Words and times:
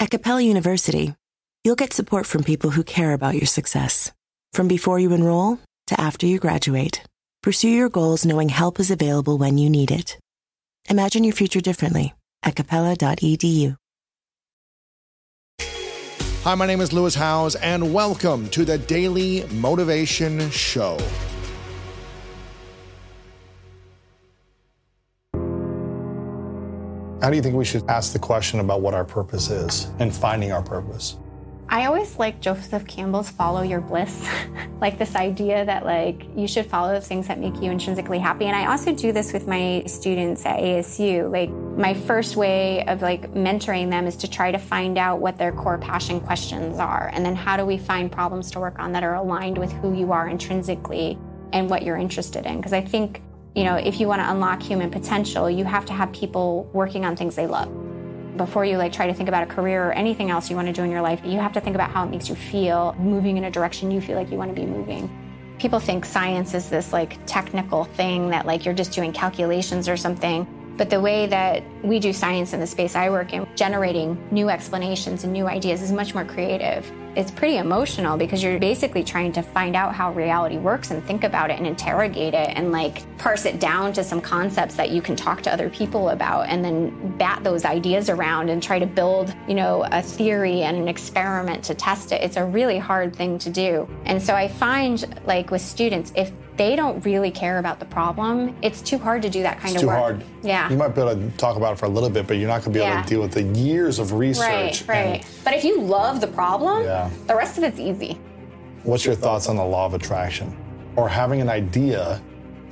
At 0.00 0.10
Capella 0.10 0.40
University, 0.40 1.14
you'll 1.62 1.76
get 1.76 1.92
support 1.92 2.24
from 2.24 2.42
people 2.42 2.70
who 2.70 2.82
care 2.82 3.12
about 3.12 3.34
your 3.34 3.44
success. 3.44 4.10
From 4.54 4.66
before 4.66 4.98
you 4.98 5.12
enroll 5.12 5.58
to 5.88 6.00
after 6.00 6.24
you 6.24 6.38
graduate, 6.38 7.02
pursue 7.42 7.68
your 7.68 7.90
goals 7.90 8.24
knowing 8.24 8.48
help 8.48 8.80
is 8.80 8.90
available 8.90 9.36
when 9.36 9.58
you 9.58 9.68
need 9.68 9.90
it. 9.90 10.18
Imagine 10.88 11.22
your 11.22 11.34
future 11.34 11.60
differently 11.60 12.14
at 12.42 12.56
capella.edu. 12.56 13.76
Hi, 16.44 16.54
my 16.54 16.64
name 16.64 16.80
is 16.80 16.94
Lewis 16.94 17.14
Howes, 17.14 17.56
and 17.56 17.92
welcome 17.92 18.48
to 18.48 18.64
the 18.64 18.78
Daily 18.78 19.44
Motivation 19.52 20.48
Show. 20.48 20.96
How 27.22 27.28
do 27.28 27.36
you 27.36 27.42
think 27.42 27.54
we 27.54 27.66
should 27.66 27.86
ask 27.88 28.14
the 28.14 28.18
question 28.18 28.60
about 28.60 28.80
what 28.80 28.94
our 28.94 29.04
purpose 29.04 29.50
is 29.50 29.90
and 29.98 30.14
finding 30.14 30.52
our 30.52 30.62
purpose? 30.62 31.18
I 31.68 31.84
always 31.84 32.18
like 32.18 32.40
Joseph 32.40 32.86
Campbell's 32.86 33.28
follow 33.28 33.60
your 33.60 33.82
bliss. 33.82 34.26
like 34.80 34.98
this 34.98 35.14
idea 35.14 35.64
that 35.66 35.84
like 35.84 36.24
you 36.34 36.48
should 36.48 36.64
follow 36.64 36.94
the 36.94 37.00
things 37.00 37.28
that 37.28 37.38
make 37.38 37.54
you 37.60 37.70
intrinsically 37.70 38.18
happy. 38.18 38.46
And 38.46 38.56
I 38.56 38.70
also 38.70 38.94
do 38.94 39.12
this 39.12 39.34
with 39.34 39.46
my 39.46 39.82
students 39.86 40.46
at 40.46 40.60
ASU. 40.60 41.30
Like 41.30 41.50
my 41.78 41.92
first 41.92 42.36
way 42.36 42.86
of 42.86 43.02
like 43.02 43.32
mentoring 43.34 43.90
them 43.90 44.06
is 44.06 44.16
to 44.16 44.28
try 44.28 44.50
to 44.50 44.58
find 44.58 44.96
out 44.96 45.20
what 45.20 45.36
their 45.36 45.52
core 45.52 45.78
passion 45.78 46.20
questions 46.20 46.78
are 46.78 47.10
and 47.12 47.24
then 47.24 47.36
how 47.36 47.56
do 47.56 47.66
we 47.66 47.76
find 47.76 48.10
problems 48.10 48.50
to 48.52 48.60
work 48.60 48.78
on 48.78 48.92
that 48.92 49.04
are 49.04 49.14
aligned 49.14 49.58
with 49.58 49.70
who 49.74 49.94
you 49.94 50.10
are 50.10 50.28
intrinsically 50.28 51.18
and 51.52 51.68
what 51.68 51.82
you're 51.82 51.96
interested 51.96 52.46
in 52.46 52.56
because 52.56 52.72
I 52.72 52.80
think 52.80 53.22
you 53.54 53.64
know, 53.64 53.76
if 53.76 54.00
you 54.00 54.06
want 54.06 54.22
to 54.22 54.30
unlock 54.30 54.62
human 54.62 54.90
potential, 54.90 55.50
you 55.50 55.64
have 55.64 55.84
to 55.86 55.92
have 55.92 56.12
people 56.12 56.70
working 56.72 57.04
on 57.04 57.16
things 57.16 57.34
they 57.34 57.46
love. 57.46 57.68
Before 58.36 58.64
you 58.64 58.78
like 58.78 58.92
try 58.92 59.06
to 59.06 59.14
think 59.14 59.28
about 59.28 59.42
a 59.42 59.46
career 59.46 59.88
or 59.88 59.92
anything 59.92 60.30
else 60.30 60.48
you 60.48 60.56
want 60.56 60.68
to 60.68 60.72
do 60.72 60.82
in 60.82 60.90
your 60.90 61.02
life, 61.02 61.20
you 61.24 61.38
have 61.40 61.52
to 61.54 61.60
think 61.60 61.74
about 61.74 61.90
how 61.90 62.04
it 62.04 62.10
makes 62.10 62.28
you 62.28 62.36
feel, 62.36 62.94
moving 62.98 63.36
in 63.36 63.44
a 63.44 63.50
direction 63.50 63.90
you 63.90 64.00
feel 64.00 64.16
like 64.16 64.30
you 64.30 64.36
want 64.36 64.54
to 64.54 64.60
be 64.60 64.66
moving. 64.66 65.10
People 65.58 65.80
think 65.80 66.04
science 66.04 66.54
is 66.54 66.70
this 66.70 66.92
like 66.92 67.18
technical 67.26 67.84
thing 67.84 68.30
that 68.30 68.46
like 68.46 68.64
you're 68.64 68.74
just 68.74 68.92
doing 68.92 69.12
calculations 69.12 69.88
or 69.88 69.96
something. 69.96 70.46
But 70.80 70.88
the 70.88 70.98
way 70.98 71.26
that 71.26 71.62
we 71.82 71.98
do 71.98 72.10
science 72.10 72.54
in 72.54 72.60
the 72.60 72.66
space 72.66 72.96
I 72.96 73.10
work 73.10 73.34
in, 73.34 73.46
generating 73.54 74.16
new 74.30 74.48
explanations 74.48 75.24
and 75.24 75.32
new 75.34 75.46
ideas 75.46 75.82
is 75.82 75.92
much 75.92 76.14
more 76.14 76.24
creative. 76.24 76.90
It's 77.14 77.30
pretty 77.30 77.58
emotional 77.58 78.16
because 78.16 78.42
you're 78.42 78.58
basically 78.58 79.04
trying 79.04 79.32
to 79.32 79.42
find 79.42 79.76
out 79.76 79.94
how 79.94 80.10
reality 80.14 80.56
works 80.56 80.90
and 80.90 81.04
think 81.04 81.22
about 81.22 81.50
it 81.50 81.58
and 81.58 81.66
interrogate 81.66 82.32
it 82.32 82.56
and 82.56 82.72
like 82.72 83.04
parse 83.18 83.44
it 83.44 83.60
down 83.60 83.92
to 83.92 84.02
some 84.02 84.22
concepts 84.22 84.76
that 84.76 84.88
you 84.88 85.02
can 85.02 85.16
talk 85.16 85.42
to 85.42 85.52
other 85.52 85.68
people 85.68 86.08
about 86.08 86.48
and 86.48 86.64
then 86.64 87.14
bat 87.18 87.44
those 87.44 87.66
ideas 87.66 88.08
around 88.08 88.48
and 88.48 88.62
try 88.62 88.78
to 88.78 88.86
build, 88.86 89.34
you 89.46 89.54
know, 89.54 89.84
a 89.90 90.00
theory 90.00 90.62
and 90.62 90.78
an 90.78 90.88
experiment 90.88 91.62
to 91.64 91.74
test 91.74 92.10
it. 92.10 92.22
It's 92.22 92.38
a 92.38 92.46
really 92.46 92.78
hard 92.78 93.14
thing 93.14 93.38
to 93.40 93.50
do. 93.50 93.86
And 94.06 94.22
so 94.22 94.34
I 94.34 94.48
find 94.48 95.20
like 95.26 95.50
with 95.50 95.60
students, 95.60 96.10
if 96.16 96.32
they 96.60 96.76
don't 96.76 97.02
really 97.06 97.30
care 97.30 97.58
about 97.58 97.78
the 97.78 97.86
problem, 97.86 98.54
it's 98.60 98.82
too 98.82 98.98
hard 98.98 99.22
to 99.22 99.30
do 99.30 99.42
that 99.42 99.58
kind 99.58 99.74
it's 99.74 99.82
of 99.82 99.88
work. 99.88 99.96
Too 99.96 100.00
hard. 100.00 100.24
Yeah. 100.42 100.68
You 100.68 100.76
might 100.76 100.88
be 100.88 101.00
able 101.00 101.14
to 101.14 101.30
talk 101.38 101.56
about 101.56 101.72
it 101.72 101.76
for 101.78 101.86
a 101.86 101.88
little 101.88 102.10
bit, 102.10 102.26
but 102.26 102.36
you're 102.36 102.48
not 102.48 102.62
going 102.62 102.74
to 102.74 102.78
be 102.78 102.84
able 102.84 102.96
yeah. 102.96 103.02
to 103.02 103.08
deal 103.08 103.22
with 103.22 103.32
the 103.32 103.44
years 103.58 103.98
of 103.98 104.12
research. 104.12 104.84
Right, 104.86 104.88
right. 104.88 105.26
But 105.42 105.54
if 105.54 105.64
you 105.64 105.80
love 105.80 106.20
the 106.20 106.26
problem, 106.26 106.84
yeah. 106.84 107.08
the 107.26 107.34
rest 107.34 107.56
of 107.56 107.64
it's 107.64 107.78
easy. 107.78 108.18
What's 108.82 109.06
your 109.06 109.14
thoughts 109.14 109.48
on 109.48 109.56
the 109.56 109.64
law 109.64 109.86
of 109.86 109.94
attraction? 109.94 110.54
Or 110.96 111.08
having 111.08 111.40
an 111.40 111.48
idea 111.48 112.20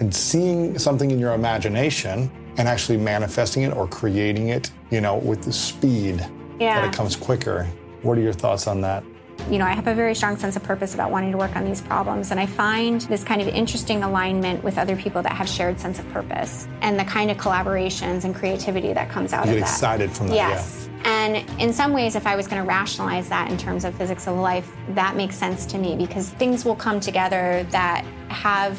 and 0.01 0.15
seeing 0.15 0.79
something 0.79 1.11
in 1.11 1.19
your 1.19 1.33
imagination 1.33 2.31
and 2.59 2.69
actually 2.69 2.99
manifesting 2.99 3.63
it 3.63 3.75
or 3.75 3.89
creating 3.89 4.51
it, 4.51 4.71
you 4.91 5.01
know, 5.01 5.17
with 5.17 5.43
the 5.45 5.53
speed 5.53 6.21
yeah. 6.61 6.83
that 6.83 6.89
it 6.89 6.93
comes 6.95 7.17
quicker. 7.17 7.65
What 8.03 8.19
are 8.19 8.21
your 8.21 8.35
thoughts 8.35 8.67
on 8.67 8.83
that? 8.83 9.03
You 9.51 9.59
know, 9.59 9.65
I 9.65 9.71
have 9.71 9.87
a 9.87 9.95
very 9.95 10.15
strong 10.15 10.37
sense 10.37 10.57
of 10.57 10.63
purpose 10.63 10.93
about 10.93 11.11
wanting 11.11 11.33
to 11.33 11.39
work 11.39 11.57
on 11.57 11.65
these 11.65 11.81
problems. 11.81 12.31
And 12.31 12.39
I 12.39 12.45
find 12.45 13.01
this 13.03 13.25
kind 13.25 13.41
of 13.41 13.49
interesting 13.49 14.03
alignment 14.03 14.63
with 14.63 14.77
other 14.77 14.95
people 14.95 15.23
that 15.23 15.33
have 15.33 15.49
shared 15.49 15.81
sense 15.81 15.99
of 15.99 16.09
purpose 16.11 16.69
and 16.83 17.01
the 17.01 17.05
kind 17.05 17.31
of 17.31 17.39
collaborations 17.39 18.25
and 18.25 18.35
creativity 18.35 18.93
that 18.93 19.09
comes 19.09 19.33
out 19.33 19.47
you 19.47 19.53
of 19.53 19.59
get 19.59 19.65
that. 19.65 19.73
excited 19.73 20.11
from 20.11 20.29
that. 20.29 20.35
Yes. 20.35 20.89
Yeah. 20.91 20.99
And 21.05 21.61
in 21.61 21.73
some 21.73 21.95
ways, 21.95 22.15
if 22.15 22.27
I 22.27 22.37
was 22.37 22.47
going 22.47 22.61
to 22.61 22.69
rationalize 22.69 23.31
that 23.31 23.51
in 23.51 23.57
terms 23.57 23.85
of 23.87 23.95
physics 23.95 24.27
of 24.27 24.37
life, 24.37 24.71
that 24.91 25.17
makes 25.17 25.37
sense 25.37 25.65
to 25.67 25.79
me 25.79 25.97
because 25.97 26.29
things 26.29 26.67
will 26.67 26.77
come 26.77 27.01
together 27.01 27.67
that 27.71 28.05
have 28.29 28.79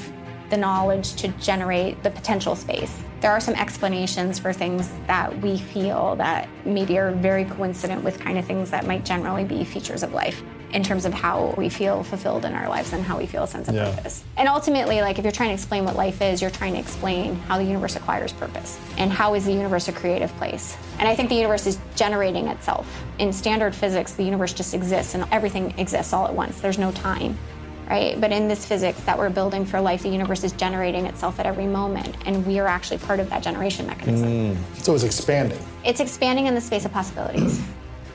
the 0.52 0.58
knowledge 0.58 1.16
to 1.16 1.30
generate 1.40 2.02
the 2.04 2.12
potential 2.12 2.56
space. 2.56 3.04
There 3.22 3.32
are 3.32 3.40
some 3.40 3.56
explanations 3.56 4.40
for 4.40 4.54
things 4.54 4.90
that 5.08 5.36
we 5.42 5.58
feel 5.58 6.16
that 6.18 6.48
maybe 6.66 6.98
are 6.98 7.12
very 7.12 7.46
coincident 7.46 8.04
with 8.04 8.20
kind 8.20 8.38
of 8.38 8.46
things 8.46 8.72
that 8.72 8.86
might 8.86 9.04
generally 9.04 9.44
be 9.44 9.64
features 9.64 10.04
of 10.04 10.14
life 10.14 10.44
in 10.72 10.84
terms 10.84 11.06
of 11.06 11.14
how 11.14 11.54
we 11.58 11.70
feel 11.70 12.04
fulfilled 12.04 12.46
in 12.46 12.54
our 12.54 12.70
lives 12.70 12.94
and 12.94 13.04
how 13.04 13.18
we 13.18 13.26
feel 13.26 13.44
a 13.44 13.48
sense 13.48 13.68
of 13.68 13.76
yeah. 13.76 13.94
purpose. 13.96 14.24
And 14.38 14.48
ultimately, 14.48 15.02
like 15.02 15.18
if 15.18 15.26
you're 15.26 15.32
trying 15.32 15.50
to 15.50 15.54
explain 15.54 15.86
what 15.86 15.96
life 15.96 16.22
is, 16.22 16.42
you're 16.42 16.52
trying 16.52 16.74
to 16.74 16.80
explain 16.80 17.36
how 17.36 17.58
the 17.58 17.64
universe 17.64 17.96
acquires 17.96 18.34
purpose 18.34 18.80
and 18.98 19.12
how 19.12 19.34
is 19.34 19.46
the 19.46 19.54
universe 19.54 19.88
a 19.88 19.92
creative 19.92 20.32
place. 20.38 20.78
And 21.00 21.08
I 21.08 21.16
think 21.16 21.30
the 21.30 21.36
universe 21.36 21.66
is 21.66 21.80
generating 21.96 22.48
itself. 22.48 23.04
In 23.18 23.34
standard 23.34 23.74
physics, 23.74 24.14
the 24.14 24.24
universe 24.24 24.54
just 24.54 24.74
exists 24.74 25.16
and 25.16 25.26
everything 25.32 25.74
exists 25.80 26.14
all 26.14 26.28
at 26.28 26.34
once. 26.34 26.62
There's 26.62 26.78
no 26.78 26.92
time. 26.92 27.38
Right? 27.90 28.22
But 28.22 28.32
in 28.32 28.48
this 28.48 28.68
physics 28.68 29.00
that 29.06 29.18
we're 29.18 29.32
building 29.32 29.66
for 29.66 29.82
life, 29.82 30.04
the 30.04 30.10
universe 30.10 30.44
is 30.44 30.52
generating 30.52 31.08
itself 31.08 31.40
at 31.40 31.48
every 31.48 31.66
moment, 31.66 32.16
and 32.28 32.46
we 32.46 32.60
are 32.60 32.68
actually 32.68 33.00
part 33.00 33.20
of 33.20 33.32
that 33.32 33.42
generation 33.42 33.88
mechanism. 33.88 34.30
Mm. 34.30 34.84
So 34.84 34.94
it's 34.94 35.04
expanding. 35.04 35.58
It's 35.84 36.00
expanding 36.00 36.46
in 36.46 36.54
the 36.54 36.62
space 36.62 36.86
of 36.86 36.92
possibilities. 36.92 37.60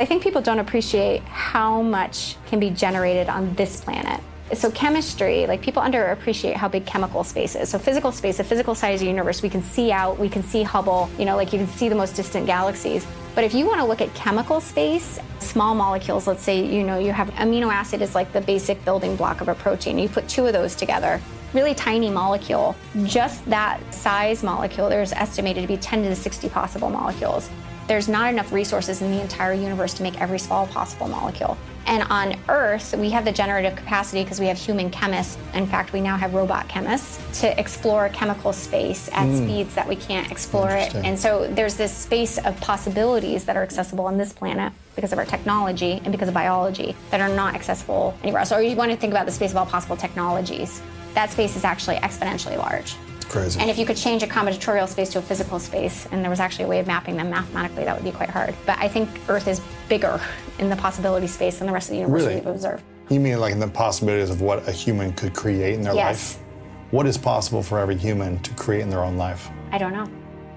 I 0.00 0.04
think 0.04 0.24
people 0.24 0.42
don't 0.42 0.58
appreciate 0.58 1.22
how 1.22 1.80
much 1.80 2.36
can 2.46 2.58
be 2.58 2.70
generated 2.70 3.28
on 3.28 3.54
this 3.54 3.80
planet. 3.80 4.20
So 4.52 4.70
chemistry, 4.72 5.46
like 5.46 5.62
people 5.62 5.82
underappreciate 5.82 6.54
how 6.54 6.68
big 6.68 6.84
chemical 6.84 7.22
space 7.22 7.54
is. 7.54 7.68
So 7.68 7.78
physical 7.78 8.10
space, 8.10 8.38
the 8.38 8.44
physical 8.44 8.74
size 8.74 8.96
of 8.96 9.00
the 9.00 9.06
universe, 9.06 9.40
we 9.40 9.48
can 9.48 9.62
see 9.62 9.92
out, 9.92 10.18
we 10.18 10.28
can 10.28 10.42
see 10.42 10.64
Hubble, 10.64 11.08
you 11.16 11.24
know, 11.24 11.36
like 11.36 11.52
you 11.52 11.60
can 11.60 11.68
see 11.68 11.88
the 11.88 11.94
most 11.94 12.16
distant 12.16 12.46
galaxies. 12.46 13.06
But 13.36 13.44
if 13.44 13.54
you 13.54 13.66
want 13.66 13.80
to 13.80 13.86
look 13.86 14.00
at 14.00 14.12
chemical 14.14 14.60
space, 14.60 15.20
small 15.38 15.74
molecules, 15.76 16.26
let's 16.26 16.42
say, 16.42 16.64
you 16.64 16.82
know, 16.82 16.98
you 16.98 17.12
have 17.12 17.30
amino 17.34 17.72
acid 17.72 18.02
is 18.02 18.16
like 18.16 18.32
the 18.32 18.40
basic 18.40 18.84
building 18.84 19.14
block 19.14 19.40
of 19.40 19.48
a 19.48 19.54
protein. 19.54 19.98
You 19.98 20.08
put 20.08 20.28
two 20.28 20.44
of 20.46 20.52
those 20.52 20.74
together, 20.74 21.20
really 21.52 21.74
tiny 21.74 22.10
molecule. 22.10 22.74
Just 23.04 23.44
that 23.46 23.80
size 23.94 24.42
molecule, 24.42 24.88
there's 24.88 25.12
estimated 25.12 25.62
to 25.62 25.68
be 25.68 25.76
10 25.76 26.02
to 26.02 26.08
the 26.08 26.16
60 26.16 26.48
possible 26.48 26.90
molecules. 26.90 27.48
There's 27.86 28.08
not 28.08 28.32
enough 28.32 28.52
resources 28.52 29.02
in 29.02 29.10
the 29.10 29.20
entire 29.20 29.52
universe 29.52 29.92
to 29.94 30.02
make 30.02 30.20
every 30.20 30.38
small 30.38 30.66
possible 30.66 31.08
molecule. 31.08 31.58
And 31.86 32.02
on 32.04 32.36
Earth, 32.48 32.94
we 32.96 33.10
have 33.10 33.26
the 33.26 33.32
generative 33.32 33.76
capacity 33.76 34.22
because 34.22 34.40
we 34.40 34.46
have 34.46 34.56
human 34.56 34.90
chemists. 34.90 35.36
In 35.52 35.66
fact, 35.66 35.92
we 35.92 36.00
now 36.00 36.16
have 36.16 36.32
robot 36.32 36.66
chemists 36.66 37.40
to 37.40 37.60
explore 37.60 38.08
chemical 38.08 38.54
space 38.54 39.08
at 39.12 39.26
mm. 39.26 39.44
speeds 39.44 39.74
that 39.74 39.86
we 39.86 39.96
can't 39.96 40.30
explore 40.30 40.70
it. 40.70 40.94
And 40.94 41.18
so 41.18 41.46
there's 41.48 41.76
this 41.76 41.94
space 41.94 42.38
of 42.38 42.58
possibilities 42.60 43.44
that 43.44 43.56
are 43.56 43.62
accessible 43.62 44.06
on 44.06 44.16
this 44.16 44.32
planet 44.32 44.72
because 44.96 45.12
of 45.12 45.18
our 45.18 45.26
technology 45.26 46.00
and 46.04 46.10
because 46.10 46.28
of 46.28 46.34
biology 46.34 46.96
that 47.10 47.20
are 47.20 47.28
not 47.28 47.54
accessible 47.54 48.16
anywhere 48.22 48.40
else. 48.40 48.52
Or 48.52 48.62
you 48.62 48.76
want 48.76 48.90
to 48.90 48.96
think 48.96 49.12
about 49.12 49.26
the 49.26 49.32
space 49.32 49.50
of 49.50 49.58
all 49.58 49.66
possible 49.66 49.96
technologies. 49.96 50.80
That 51.12 51.30
space 51.30 51.54
is 51.54 51.64
actually 51.64 51.96
exponentially 51.96 52.56
large. 52.56 52.96
Crazy. 53.28 53.60
And 53.60 53.70
if 53.70 53.78
you 53.78 53.86
could 53.86 53.96
change 53.96 54.22
a 54.22 54.26
combinatorial 54.26 54.88
space 54.88 55.10
to 55.10 55.18
a 55.18 55.22
physical 55.22 55.58
space, 55.58 56.06
and 56.10 56.22
there 56.22 56.30
was 56.30 56.40
actually 56.40 56.64
a 56.64 56.68
way 56.68 56.78
of 56.80 56.86
mapping 56.86 57.16
them 57.16 57.30
mathematically, 57.30 57.84
that 57.84 57.94
would 57.94 58.04
be 58.04 58.12
quite 58.12 58.30
hard. 58.30 58.54
But 58.66 58.78
I 58.78 58.88
think 58.88 59.08
Earth 59.28 59.48
is 59.48 59.60
bigger 59.88 60.20
in 60.58 60.70
the 60.70 60.76
possibility 60.76 61.26
space 61.26 61.58
than 61.58 61.66
the 61.66 61.72
rest 61.72 61.88
of 61.88 61.92
the 61.92 62.00
universe 62.00 62.22
really? 62.22 62.34
we've 62.36 62.46
observed. 62.46 62.84
You 63.10 63.20
mean 63.20 63.40
like 63.40 63.52
in 63.52 63.60
the 63.60 63.68
possibilities 63.68 64.30
of 64.30 64.40
what 64.40 64.66
a 64.68 64.72
human 64.72 65.12
could 65.12 65.34
create 65.34 65.74
in 65.74 65.82
their 65.82 65.94
yes. 65.94 66.36
life? 66.36 66.44
What 66.90 67.06
is 67.06 67.18
possible 67.18 67.62
for 67.62 67.78
every 67.78 67.96
human 67.96 68.38
to 68.40 68.54
create 68.54 68.82
in 68.82 68.90
their 68.90 69.02
own 69.02 69.16
life? 69.16 69.50
I 69.72 69.78
don't 69.78 69.92
know. 69.92 70.08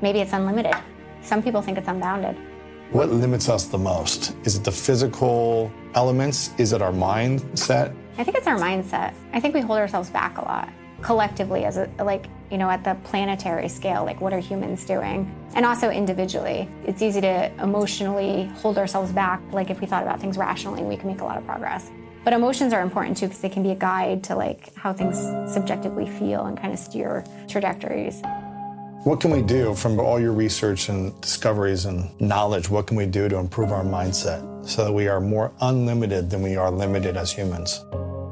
Maybe 0.01 0.19
it's 0.19 0.33
unlimited. 0.33 0.75
Some 1.21 1.41
people 1.41 1.61
think 1.61 1.77
it's 1.77 1.87
unbounded. 1.87 2.37
What 2.91 3.09
limits 3.09 3.49
us 3.49 3.65
the 3.65 3.77
most? 3.77 4.35
Is 4.45 4.55
it 4.55 4.63
the 4.63 4.71
physical 4.71 5.71
elements? 5.93 6.51
Is 6.57 6.71
it 6.71 6.81
our 6.81 6.93
mindset? 6.93 7.93
I 8.17 8.23
think 8.23 8.37
it's 8.37 8.47
our 8.47 8.57
mindset. 8.57 9.13
I 9.33 9.39
think 9.39 9.53
we 9.53 9.61
hold 9.61 9.79
ourselves 9.79 10.09
back 10.09 10.37
a 10.37 10.41
lot 10.41 10.69
collectively 11.01 11.65
as 11.65 11.77
a 11.77 11.89
like 11.99 12.27
you 12.51 12.57
know 12.57 12.69
at 12.69 12.83
the 12.83 12.95
planetary 13.03 13.67
scale 13.69 14.05
like 14.05 14.21
what 14.21 14.33
are 14.33 14.39
humans 14.39 14.85
doing? 14.85 15.33
And 15.55 15.65
also 15.65 15.89
individually 15.89 16.69
it's 16.85 17.01
easy 17.01 17.21
to 17.21 17.51
emotionally 17.61 18.45
hold 18.61 18.77
ourselves 18.77 19.11
back 19.11 19.41
like 19.51 19.69
if 19.69 19.81
we 19.81 19.87
thought 19.87 20.03
about 20.03 20.19
things 20.19 20.37
rationally 20.37 20.83
we 20.83 20.97
can 20.97 21.09
make 21.09 21.21
a 21.21 21.23
lot 21.23 21.37
of 21.37 21.45
progress. 21.45 21.91
But 22.23 22.33
emotions 22.33 22.73
are 22.73 22.81
important 22.81 23.17
too 23.17 23.27
because 23.27 23.41
they 23.41 23.49
can 23.49 23.63
be 23.63 23.71
a 23.71 23.75
guide 23.75 24.23
to 24.25 24.35
like 24.35 24.75
how 24.75 24.93
things 24.93 25.17
subjectively 25.51 26.09
feel 26.09 26.45
and 26.45 26.57
kind 26.57 26.73
of 26.73 26.79
steer 26.79 27.23
trajectories. 27.47 28.21
What 29.03 29.21
can 29.21 29.31
we 29.31 29.41
do 29.41 29.73
from 29.73 29.99
all 29.99 30.19
your 30.19 30.33
research 30.33 30.89
and 30.89 31.19
discoveries 31.21 31.85
and 31.85 32.09
knowledge 32.19 32.69
what 32.69 32.87
can 32.87 32.97
we 32.97 33.05
do 33.05 33.29
to 33.29 33.37
improve 33.37 33.71
our 33.71 33.83
mindset 33.83 34.67
so 34.67 34.83
that 34.83 34.91
we 34.91 35.07
are 35.07 35.21
more 35.21 35.53
unlimited 35.61 36.29
than 36.29 36.41
we 36.41 36.57
are 36.57 36.69
limited 36.71 37.15
as 37.15 37.31
humans 37.31 37.79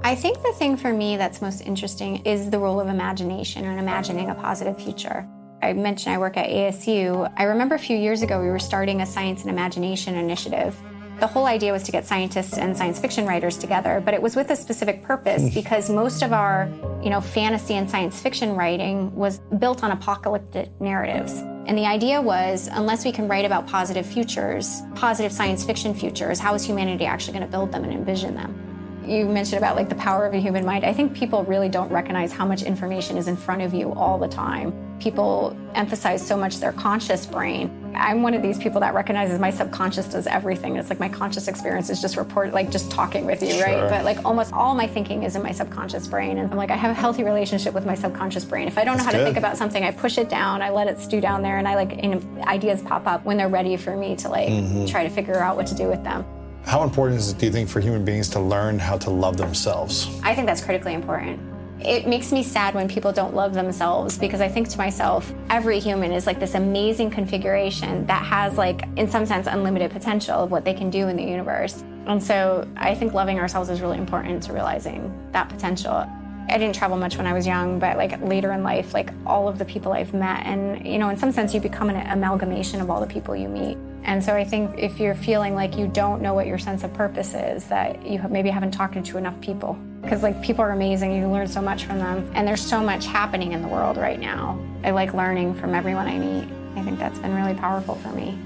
I 0.05 0.13
think 0.13 0.43
the 0.43 0.53
thing 0.53 0.77
for 0.77 0.93
me 0.93 1.17
that's 1.17 1.41
most 1.41 1.61
interesting 1.61 2.17
is 2.27 2.51
the 2.51 2.59
role 2.59 2.79
of 2.79 2.89
imagination 2.89 3.65
and 3.65 3.79
imagining 3.79 4.29
a 4.29 4.35
positive 4.35 4.79
future. 4.79 5.27
I 5.63 5.73
mentioned 5.73 6.13
I 6.13 6.19
work 6.19 6.37
at 6.37 6.47
ASU. 6.47 7.33
I 7.35 7.45
remember 7.45 7.73
a 7.73 7.79
few 7.79 7.97
years 7.97 8.21
ago 8.21 8.39
we 8.39 8.49
were 8.49 8.59
starting 8.59 9.01
a 9.01 9.05
science 9.07 9.41
and 9.41 9.49
imagination 9.49 10.13
initiative. 10.13 10.79
The 11.19 11.25
whole 11.25 11.47
idea 11.47 11.71
was 11.71 11.81
to 11.83 11.91
get 11.91 12.05
scientists 12.05 12.55
and 12.59 12.77
science 12.77 12.99
fiction 12.99 13.25
writers 13.25 13.57
together, 13.57 13.99
but 14.05 14.13
it 14.13 14.21
was 14.21 14.35
with 14.35 14.51
a 14.51 14.55
specific 14.55 15.01
purpose 15.01 15.41
hmm. 15.41 15.55
because 15.55 15.89
most 15.89 16.21
of 16.21 16.33
our, 16.33 16.69
you 17.01 17.09
know, 17.09 17.19
fantasy 17.19 17.73
and 17.73 17.89
science 17.89 18.21
fiction 18.21 18.53
writing 18.55 19.11
was 19.15 19.39
built 19.57 19.83
on 19.83 19.89
apocalyptic 19.89 20.69
narratives. 20.79 21.33
And 21.65 21.75
the 21.75 21.87
idea 21.87 22.21
was 22.21 22.69
unless 22.71 23.05
we 23.05 23.11
can 23.11 23.27
write 23.27 23.45
about 23.45 23.65
positive 23.65 24.05
futures, 24.05 24.83
positive 24.93 25.31
science 25.31 25.65
fiction 25.65 25.95
futures, 25.95 26.37
how 26.37 26.53
is 26.53 26.63
humanity 26.63 27.05
actually 27.05 27.33
going 27.33 27.45
to 27.47 27.51
build 27.51 27.71
them 27.71 27.83
and 27.83 27.91
envision 27.91 28.35
them? 28.35 28.74
You 29.07 29.25
mentioned 29.27 29.57
about 29.59 29.75
like 29.75 29.89
the 29.89 29.95
power 29.95 30.25
of 30.25 30.33
a 30.33 30.39
human 30.39 30.65
mind. 30.65 30.83
I 30.85 30.93
think 30.93 31.13
people 31.13 31.43
really 31.43 31.69
don't 31.69 31.91
recognize 31.91 32.31
how 32.33 32.45
much 32.45 32.63
information 32.63 33.17
is 33.17 33.27
in 33.27 33.35
front 33.37 33.61
of 33.61 33.73
you 33.73 33.93
all 33.93 34.17
the 34.17 34.27
time. 34.27 34.73
People 34.99 35.55
emphasize 35.75 36.25
so 36.25 36.37
much 36.37 36.59
their 36.59 36.71
conscious 36.71 37.25
brain. 37.25 37.69
I'm 37.95 38.21
one 38.23 38.33
of 38.33 38.41
these 38.41 38.57
people 38.57 38.79
that 38.81 38.93
recognizes 38.93 39.39
my 39.39 39.49
subconscious 39.49 40.07
does 40.07 40.25
everything. 40.27 40.75
It's 40.77 40.89
like 40.89 40.99
my 40.99 41.09
conscious 41.09 41.47
experience 41.47 41.89
is 41.89 42.01
just 42.01 42.17
report 42.17 42.53
like 42.53 42.71
just 42.71 42.89
talking 42.91 43.25
with 43.25 43.41
you, 43.43 43.51
Sure. 43.51 43.63
right? 43.65 43.89
But 43.89 44.05
like 44.05 44.23
almost 44.25 44.53
all 44.53 44.73
my 44.75 44.87
thinking 44.87 45.23
is 45.23 45.35
in 45.35 45.43
my 45.43 45.51
subconscious 45.51 46.07
brain. 46.07 46.37
And 46.37 46.49
I'm 46.51 46.57
like, 46.57 46.71
I 46.71 46.75
have 46.75 46.91
a 46.91 46.99
healthy 46.99 47.23
relationship 47.23 47.73
with 47.73 47.85
my 47.85 47.95
subconscious 47.95 48.45
brain. 48.45 48.67
If 48.67 48.77
I 48.77 48.83
don't 48.83 48.97
know 48.97 49.03
That's 49.03 49.15
how 49.15 49.19
to 49.19 49.25
think 49.25 49.37
about 49.37 49.57
something, 49.57 49.83
I 49.83 49.91
push 49.91 50.17
it 50.17 50.29
down, 50.29 50.61
I 50.61 50.69
let 50.69 50.87
it 50.87 50.99
stew 50.99 51.21
down 51.21 51.41
there, 51.41 51.57
and 51.57 51.67
I 51.67 51.75
like 51.75 52.01
you 52.03 52.09
know, 52.09 52.21
ideas 52.45 52.81
pop 52.81 53.05
up 53.07 53.23
when 53.25 53.37
they're 53.37 53.49
ready 53.49 53.75
for 53.77 53.95
me 53.95 54.15
to 54.17 54.29
like 54.29 54.49
Mm-hmm. 54.49 54.85
try 54.85 55.03
to 55.03 55.09
figure 55.09 55.37
out 55.39 55.55
what 55.57 55.67
to 55.67 55.75
do 55.75 55.87
with 55.87 56.03
them. 56.03 56.25
How 56.65 56.81
important 56.81 57.19
is 57.19 57.31
it, 57.31 57.37
do 57.37 57.45
you 57.45 57.51
think, 57.51 57.69
for 57.69 57.79
human 57.79 58.03
beings 58.03 58.27
to 58.29 58.39
learn 58.39 58.79
how 58.79 58.97
to 58.97 59.11
love 59.11 59.37
themselves? 59.37 60.09
I 60.23 60.33
think 60.33 60.47
that's 60.47 60.63
critically 60.63 60.95
important. 60.95 61.39
It 61.79 62.07
makes 62.07 62.31
me 62.31 62.41
sad 62.41 62.73
when 62.73 62.87
people 62.87 63.11
don't 63.11 63.35
love 63.35 63.53
themselves 63.53 64.17
because 64.17 64.41
I 64.41 64.47
think 64.47 64.69
to 64.69 64.77
myself, 64.79 65.31
every 65.51 65.79
human 65.79 66.11
is 66.11 66.25
like 66.25 66.39
this 66.39 66.55
amazing 66.55 67.11
configuration 67.11 68.07
that 68.07 68.25
has, 68.25 68.57
like, 68.57 68.81
in 68.95 69.07
some 69.07 69.27
sense, 69.27 69.45
unlimited 69.45 69.91
potential 69.91 70.35
of 70.35 70.49
what 70.49 70.65
they 70.65 70.73
can 70.73 70.89
do 70.89 71.07
in 71.07 71.15
the 71.15 71.23
universe. 71.23 71.83
And 72.07 72.21
so 72.21 72.67
I 72.75 72.95
think 72.95 73.13
loving 73.13 73.39
ourselves 73.39 73.69
is 73.69 73.79
really 73.79 73.99
important 73.99 74.41
to 74.43 74.53
realizing 74.53 75.13
that 75.33 75.49
potential. 75.49 76.09
I 76.49 76.57
didn't 76.57 76.73
travel 76.73 76.97
much 76.97 77.17
when 77.17 77.27
I 77.27 77.33
was 77.33 77.45
young, 77.45 77.77
but 77.77 77.95
like 77.95 78.19
later 78.21 78.53
in 78.53 78.63
life, 78.63 78.95
like 78.95 79.11
all 79.23 79.47
of 79.47 79.59
the 79.59 79.65
people 79.65 79.93
I've 79.93 80.15
met, 80.15 80.43
and 80.47 80.85
you 80.85 80.97
know, 80.97 81.09
in 81.09 81.17
some 81.17 81.31
sense, 81.31 81.53
you 81.53 81.59
become 81.59 81.91
an 81.91 82.07
amalgamation 82.07 82.81
of 82.81 82.89
all 82.89 83.01
the 83.01 83.07
people 83.07 83.35
you 83.35 83.49
meet. 83.49 83.77
And 84.05 84.23
so 84.23 84.35
I 84.35 84.43
think 84.43 84.77
if 84.77 84.99
you're 84.99 85.15
feeling 85.15 85.55
like 85.55 85.77
you 85.77 85.87
don't 85.87 86.21
know 86.21 86.35
what 86.35 86.45
your 86.45 86.59
sense 86.59 86.83
of 86.83 86.93
purpose 86.93 87.33
is, 87.33 87.65
that 87.65 88.05
you 88.05 88.19
have, 88.19 88.31
maybe 88.31 88.49
haven't 88.51 88.71
talked 88.71 89.03
to 89.03 89.17
enough 89.17 89.39
people. 89.41 89.73
Because 90.01 90.21
like 90.21 90.39
people 90.43 90.63
are 90.63 90.71
amazing, 90.71 91.11
you 91.11 91.27
learn 91.27 91.47
so 91.47 91.59
much 91.59 91.85
from 91.85 91.97
them, 91.97 92.29
and 92.35 92.47
there's 92.47 92.61
so 92.61 92.81
much 92.81 93.07
happening 93.07 93.53
in 93.53 93.63
the 93.63 93.67
world 93.67 93.97
right 93.97 94.19
now. 94.19 94.59
I 94.83 94.91
like 94.91 95.15
learning 95.15 95.55
from 95.55 95.73
everyone 95.73 96.07
I 96.07 96.19
meet. 96.19 96.47
I 96.75 96.83
think 96.83 96.99
that's 96.99 97.17
been 97.17 97.33
really 97.33 97.55
powerful 97.55 97.95
for 97.95 98.09
me. 98.09 98.37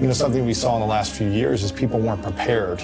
You 0.00 0.06
know, 0.06 0.14
something 0.14 0.46
we 0.46 0.54
saw 0.54 0.74
in 0.76 0.80
the 0.80 0.86
last 0.86 1.12
few 1.12 1.28
years 1.28 1.62
is 1.62 1.70
people 1.70 2.00
weren't 2.00 2.22
prepared 2.22 2.80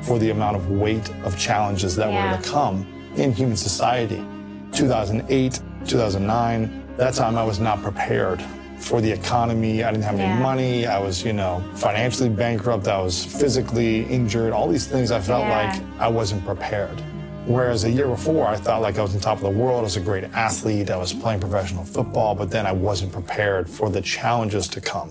for 0.00 0.18
the 0.18 0.30
amount 0.30 0.56
of 0.56 0.70
weight 0.70 1.10
of 1.22 1.38
challenges 1.38 1.94
that 1.96 2.10
Yeah. 2.10 2.34
were 2.34 2.42
to 2.42 2.48
come 2.48 2.86
in 3.16 3.30
human 3.32 3.56
society. 3.56 4.24
2008, 4.72 5.60
2009, 5.86 6.82
that 6.96 7.12
time 7.12 7.36
I 7.36 7.44
was 7.44 7.60
not 7.60 7.82
prepared 7.82 8.42
for 8.82 9.00
the 9.00 9.10
economy. 9.10 9.84
I 9.84 9.90
didn't 9.92 10.04
have 10.04 10.18
Yeah. 10.18 10.32
any 10.32 10.42
money. 10.42 10.86
I 10.86 10.98
was, 10.98 11.24
you 11.24 11.32
know, 11.32 11.62
financially 11.74 12.28
bankrupt. 12.28 12.88
I 12.88 13.00
was 13.00 13.24
physically 13.24 14.02
injured. 14.04 14.52
All 14.52 14.68
these 14.68 14.86
things 14.86 15.10
I 15.10 15.20
felt 15.20 15.44
Yeah. 15.46 15.56
like 15.72 15.80
I 16.00 16.08
wasn't 16.08 16.44
prepared. 16.44 17.00
Whereas 17.46 17.84
a 17.84 17.90
year 17.90 18.06
before, 18.06 18.46
I 18.46 18.56
thought 18.56 18.82
like 18.82 18.98
I 18.98 19.02
was 19.02 19.14
on 19.14 19.20
top 19.20 19.38
of 19.38 19.44
the 19.44 19.50
world. 19.50 19.80
I 19.80 19.82
was 19.82 19.96
a 19.96 20.00
great 20.00 20.24
athlete. 20.34 20.90
I 20.90 20.96
was 20.96 21.12
playing 21.12 21.40
professional 21.40 21.84
football, 21.84 22.34
but 22.34 22.50
then 22.50 22.66
I 22.66 22.72
wasn't 22.72 23.12
prepared 23.12 23.68
for 23.68 23.90
the 23.90 24.00
challenges 24.00 24.68
to 24.68 24.80
come. 24.80 25.10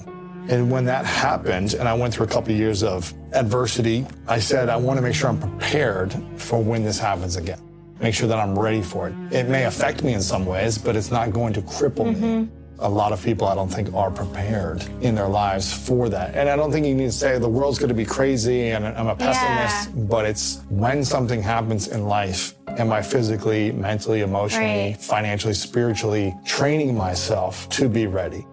And 0.50 0.72
when 0.72 0.86
that 0.86 1.06
happened, 1.06 1.74
and 1.76 1.88
I 1.88 1.94
went 1.94 2.14
through 2.14 2.26
a 2.26 2.30
couple 2.30 2.52
of 2.54 2.58
years 2.60 2.84
of 2.84 3.14
adversity, 3.34 4.06
I 4.28 4.40
said, 4.40 4.70
I 4.70 4.76
want 4.78 4.98
to 4.98 5.02
make 5.02 5.14
sure 5.14 5.30
I'm 5.30 5.38
prepared 5.40 6.14
for 6.38 6.60
when 6.62 6.84
this 6.84 6.98
happens 7.00 7.36
again. 7.36 7.60
Make 8.02 8.16
sure 8.16 8.28
that 8.28 8.40
I'm 8.40 8.58
ready 8.58 8.82
for 8.82 9.08
it. 9.10 9.14
It 9.32 9.48
may 9.48 9.66
affect 9.66 10.02
me 10.04 10.14
in 10.14 10.22
some 10.22 10.46
ways, 10.46 10.78
but 10.78 10.96
it's 10.96 11.12
not 11.12 11.32
going 11.32 11.54
to 11.54 11.62
cripple 11.62 12.08
me. 12.08 12.16
Mm-hmm. 12.16 12.61
A 12.82 12.90
lot 12.90 13.12
of 13.12 13.24
people, 13.24 13.48
I 13.48 13.56
don't 13.56 13.70
think, 13.70 13.94
are 13.94 14.10
prepared 14.10 14.84
in 15.02 15.14
their 15.16 15.28
lives 15.28 15.72
for 15.72 16.10
that. 16.10 16.36
And 16.36 16.50
I 16.50 16.56
don't 16.56 16.72
think 16.72 16.86
you 16.86 16.96
need 16.96 17.06
to 17.06 17.12
say 17.12 17.38
the 17.38 17.48
world's 17.48 17.78
going 17.78 17.90
to 17.90 17.96
be 17.96 18.06
crazy 18.06 18.70
and 18.70 18.86
I'm 18.86 19.08
a 19.08 19.16
pessimist, 19.16 20.10
but 20.10 20.26
it's 20.26 20.62
when 20.70 21.06
something 21.06 21.42
happens 21.44 21.90
in 21.90 22.08
life, 22.08 22.56
am 22.68 22.92
I 22.92 23.02
physically, 23.02 23.72
mentally, 23.72 24.22
emotionally, 24.22 24.92
Right. 24.92 24.98
financially, 24.98 25.54
spiritually 25.54 26.36
training 26.46 26.96
myself 26.96 27.70
to 27.70 27.88
be 27.88 28.08
ready? 28.08 28.48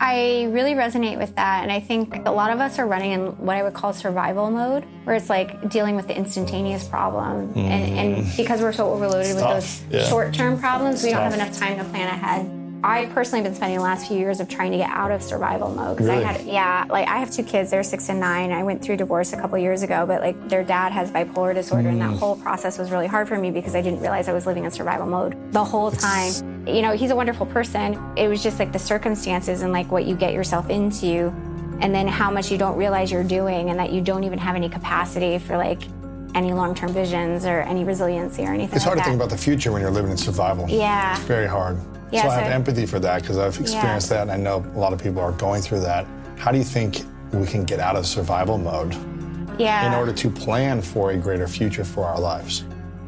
I 0.00 0.48
really 0.50 0.74
resonate 0.74 1.16
with 1.18 1.34
that. 1.36 1.62
And 1.62 1.72
I 1.72 1.80
think 1.80 2.26
a 2.26 2.30
lot 2.30 2.50
of 2.50 2.60
us 2.60 2.78
are 2.78 2.86
running 2.86 3.12
in 3.12 3.20
what 3.38 3.56
I 3.56 3.62
would 3.62 3.72
call 3.74 3.92
survival 3.94 4.50
mode, 4.50 4.84
where 5.04 5.16
it's 5.16 5.30
like 5.30 5.70
dealing 5.70 5.96
with 5.96 6.08
the 6.08 6.16
instantaneous 6.16 6.86
problem. 6.86 7.52
And, 7.56 7.98
and 7.98 8.16
mm-hmm. 8.16 8.36
because 8.36 8.60
we're 8.60 8.72
so 8.72 8.92
overloaded 8.92 9.26
It's 9.26 9.34
with 9.36 9.44
tough, 9.44 9.54
those 9.54 9.84
yeah. 9.90 10.08
short 10.08 10.34
term 10.34 10.58
problems, 10.58 11.02
we 11.02 11.10
don't 11.10 11.22
have 11.22 11.32
enough 11.32 11.56
time 11.58 11.78
to 11.78 11.84
plan 11.84 12.08
ahead. 12.08 12.63
I've 12.84 13.08
personally 13.14 13.42
been 13.42 13.54
spending 13.54 13.78
the 13.78 13.82
last 13.82 14.08
few 14.08 14.18
years 14.18 14.40
of 14.40 14.48
trying 14.48 14.70
to 14.72 14.76
get 14.76 14.90
out 14.90 15.10
of 15.10 15.22
survival 15.22 15.70
mode 15.70 15.96
because 15.96 16.10
Really? 16.10 16.22
I 16.24 16.32
had, 16.32 16.46
yeah, 16.46 16.84
like 16.90 17.08
I 17.08 17.16
have 17.16 17.30
two 17.30 17.42
kids. 17.42 17.70
They're 17.70 17.82
six 17.82 18.10
and 18.10 18.20
nine. 18.20 18.52
I 18.52 18.62
went 18.62 18.82
through 18.82 18.98
divorce 18.98 19.32
a 19.32 19.36
couple 19.40 19.56
years 19.56 19.82
ago, 19.82 20.04
but 20.06 20.20
like 20.20 20.48
their 20.50 20.62
dad 20.62 20.92
has 20.92 21.10
bipolar 21.10 21.54
disorder, 21.54 21.88
and 21.88 21.98
Mm. 22.00 22.10
that 22.12 22.18
whole 22.18 22.36
process 22.36 22.76
was 22.76 22.90
really 22.90 23.06
hard 23.06 23.26
for 23.26 23.38
me 23.38 23.50
because 23.50 23.74
I 23.74 23.80
didn't 23.80 24.00
realize 24.00 24.28
I 24.28 24.34
was 24.34 24.44
living 24.46 24.64
in 24.66 24.70
survival 24.70 25.06
mode 25.06 25.34
the 25.52 25.64
whole 25.64 25.90
time. 25.92 26.32
You 26.66 26.82
know, 26.82 26.92
he's 26.92 27.10
a 27.10 27.16
wonderful 27.16 27.46
person. 27.46 27.98
It 28.16 28.28
was 28.28 28.42
just 28.42 28.58
like 28.58 28.70
the 28.72 28.78
circumstances 28.78 29.62
and 29.62 29.72
like 29.72 29.90
what 29.90 30.04
you 30.04 30.14
get 30.14 30.34
yourself 30.34 30.68
into, 30.68 31.32
and 31.80 31.94
then 31.94 32.06
how 32.06 32.30
much 32.30 32.52
you 32.52 32.58
don't 32.58 32.76
realize 32.76 33.10
you're 33.10 33.24
doing, 33.24 33.70
and 33.70 33.78
that 33.80 33.92
you 33.92 34.02
don't 34.02 34.24
even 34.24 34.38
have 34.38 34.56
any 34.56 34.68
capacity 34.68 35.38
for 35.38 35.56
like 35.56 35.80
any 36.34 36.52
long-term 36.52 36.92
visions 36.92 37.46
or 37.46 37.60
any 37.62 37.82
resiliency 37.84 38.42
or 38.42 38.52
anything. 38.52 38.76
It's 38.76 38.84
like 38.84 38.96
hard 38.96 38.98
to 38.98 39.00
that. 39.04 39.04
think 39.06 39.16
about 39.16 39.30
the 39.30 39.38
future 39.38 39.72
when 39.72 39.80
you're 39.80 39.90
living 39.90 40.10
in 40.10 40.16
survival. 40.18 40.68
Yeah. 40.68 41.12
It's 41.16 41.24
very 41.24 41.46
hard. 41.46 41.78
Yeah, 42.14 42.22
so 42.22 42.28
I 42.28 42.34
have 42.40 42.52
empathy 42.52 42.86
for 42.86 43.00
that 43.00 43.22
because 43.22 43.38
I've 43.38 43.58
experienced 43.60 44.08
that 44.10 44.22
and 44.22 44.30
I 44.30 44.36
know 44.36 44.64
a 44.74 44.78
lot 44.78 44.92
of 44.92 45.02
people 45.02 45.20
are 45.20 45.32
going 45.32 45.62
through 45.62 45.80
that. 45.80 46.06
How 46.36 46.52
do 46.52 46.58
you 46.58 46.64
think 46.64 47.02
we 47.32 47.46
can 47.46 47.64
get 47.64 47.80
out 47.80 47.96
of 47.96 48.06
survival 48.06 48.56
mode 48.58 48.94
Yeah. 49.58 49.86
in 49.86 49.94
order 49.94 50.12
to 50.12 50.30
plan 50.30 50.80
for 50.80 51.10
a 51.10 51.16
greater 51.16 51.48
future 51.48 51.84
for 51.84 52.04
our 52.04 52.20
lives? 52.20 52.64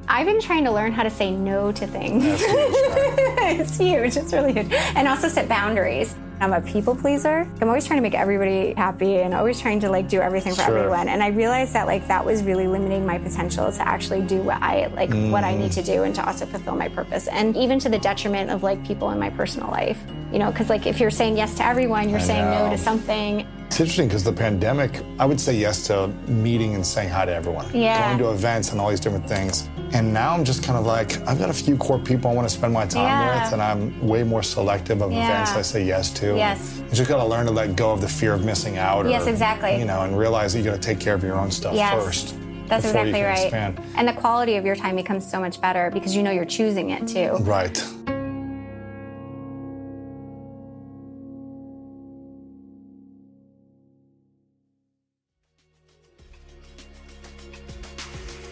I've 0.09 0.27
been 0.27 0.41
trying 0.41 0.65
to 0.65 0.71
learn 0.73 0.93
how 0.93 1.03
to 1.03 1.11
say 1.11 1.31
no 1.33 1.73
to 1.73 1.87
things. 1.87 2.25
Huge, 2.25 2.41
right? 2.51 3.59
it's 3.61 3.77
huge. 3.77 4.17
It's 4.17 4.33
really 4.33 4.53
huge. 4.53 4.73
And 4.73 5.07
also 5.09 5.29
set 5.29 5.49
boundaries. 5.49 6.15
I'm 6.41 6.53
a 6.53 6.61
people 6.61 6.95
pleaser. 6.95 7.49
I'm 7.61 7.69
always 7.69 7.87
trying 7.87 7.99
to 7.99 8.03
make 8.03 8.15
everybody 8.15 8.75
happy 8.75 9.17
and 9.17 9.33
always 9.33 9.61
trying 9.61 9.81
to 9.81 9.89
like 9.89 10.09
do 10.09 10.21
everything 10.21 10.55
for 10.55 10.63
Sure. 10.63 10.79
everyone. 10.79 11.09
And 11.09 11.23
I 11.23 11.29
realized 11.29 11.73
that 11.73 11.87
like 11.87 12.07
that 12.09 12.25
was 12.25 12.43
really 12.43 12.67
limiting 12.67 13.07
my 13.07 13.19
potential 13.19 13.71
to 13.73 13.89
actually 13.89 14.23
do 14.23 14.43
what 14.43 14.63
I 14.63 14.89
like 14.89 15.11
what 15.33 15.45
I 15.45 15.57
need 15.57 15.73
to 15.73 15.83
mm. 15.83 15.87
do 15.87 16.03
and 16.03 16.15
to 16.15 16.27
also 16.27 16.45
fulfill 16.45 16.77
my 16.77 16.89
purpose. 16.89 17.29
And 17.29 17.57
even 17.57 17.79
to 17.81 17.89
the 17.89 17.99
detriment 17.99 18.51
of 18.51 18.63
like 18.63 18.85
people 18.87 19.11
in 19.11 19.19
my 19.19 19.31
personal 19.31 19.71
life. 19.71 19.99
You 20.33 20.41
know, 20.41 20.51
because 20.51 20.69
like 20.69 20.87
if 20.87 21.01
you're 21.01 21.11
saying 21.11 21.37
yes 21.37 21.55
to 21.57 21.65
everyone, 21.65 22.11
you're 22.11 22.19
I 22.19 22.23
saying 22.23 22.51
no 22.51 22.71
to 22.71 22.77
something. 22.77 23.47
It's 23.67 23.81
interesting 23.81 24.09
because 24.09 24.25
the 24.25 24.33
pandemic, 24.33 25.03
I 25.19 25.27
would 25.27 25.39
say 25.41 25.55
yes 25.55 25.87
to 25.89 26.09
meeting 26.29 26.75
and 26.75 26.87
saying 26.87 27.11
hi 27.11 27.27
to 27.27 27.33
everyone, 27.35 27.67
Yeah. 27.75 28.07
going 28.09 28.19
to 28.19 28.31
events 28.31 28.73
and 28.73 28.81
all 28.81 28.89
these 28.89 29.01
different 29.01 29.29
things. 29.29 29.69
And 29.93 30.15
now 30.15 30.33
I'm 30.35 30.45
just 30.45 30.63
kind 30.63 30.79
of 30.79 30.87
like, 30.87 31.21
I've 31.29 31.39
got 31.39 31.51
a 31.51 31.53
few 31.53 31.77
core 31.77 31.99
people 31.99 32.31
I 32.31 32.35
want 32.35 32.49
to 32.49 32.55
spend 32.55 32.73
my 32.73 32.87
time 32.87 33.03
Yeah. 33.05 33.45
with, 33.45 33.53
and 33.53 33.61
I'm 33.63 34.07
way 34.07 34.23
more 34.23 34.43
selective 34.43 35.03
of 35.03 35.13
Yeah. 35.13 35.25
events 35.29 35.53
I 35.53 35.63
say 35.63 35.83
yes 35.85 36.11
to. 36.15 36.37
Yes. 36.37 36.81
You 36.89 36.95
just 36.97 37.09
got 37.11 37.19
to 37.19 37.25
learn 37.29 37.45
to 37.47 37.53
let 37.53 37.77
go 37.77 37.91
of 37.91 38.01
the 38.01 38.09
fear 38.09 38.33
of 38.33 38.45
missing 38.45 38.79
out. 38.79 39.05
Or, 39.05 39.11
Yes, 39.11 39.27
exactly. 39.27 39.79
You 39.79 39.85
know, 39.85 40.03
and 40.03 40.17
realize 40.17 40.53
that 40.53 40.61
you 40.61 40.65
got 40.65 40.75
to 40.75 40.81
take 40.81 40.99
care 41.01 41.15
of 41.15 41.23
your 41.23 41.37
own 41.39 41.51
stuff 41.51 41.75
Yes. 41.75 41.93
first. 42.03 42.35
That's 42.69 42.85
exactly 42.85 43.23
right. 43.23 43.45
Expand. 43.45 43.81
And 43.97 44.09
the 44.09 44.13
quality 44.13 44.57
of 44.57 44.65
your 44.65 44.75
time 44.75 44.97
becomes 44.97 45.29
so 45.29 45.39
much 45.39 45.61
better 45.61 45.91
because 45.93 46.17
you 46.17 46.23
know 46.23 46.31
you're 46.33 46.45
choosing 46.45 46.91
it 46.91 47.07
too. 47.07 47.37
Right. 47.41 47.81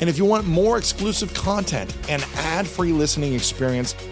And 0.00 0.10
if 0.10 0.18
you 0.18 0.24
want 0.24 0.46
more 0.46 0.78
exclusive 0.78 1.32
content 1.34 1.96
and 2.08 2.22
ad 2.36 2.66
free 2.66 2.92
listening 2.92 3.34
experience, 3.34 3.94